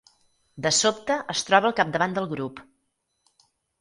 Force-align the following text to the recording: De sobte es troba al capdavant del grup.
De 0.65 0.69
sobte 0.77 1.17
es 1.33 1.45
troba 1.49 1.69
al 1.71 1.75
capdavant 1.81 2.17
del 2.17 2.29
grup. 2.33 2.63